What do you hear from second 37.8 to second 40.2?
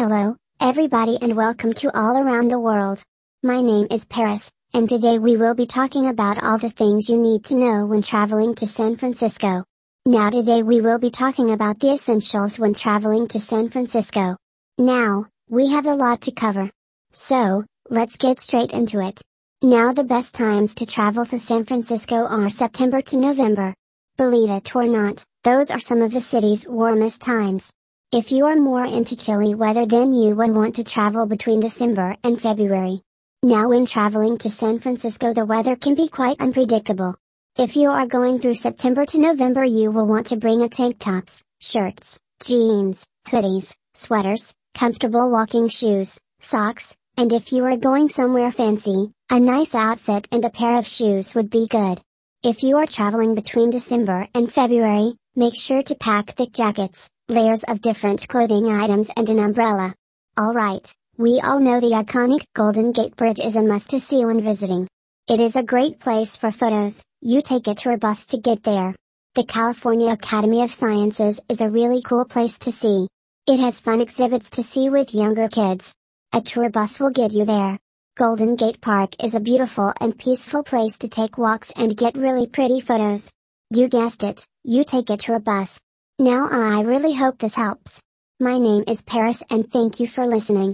are going through September to November you will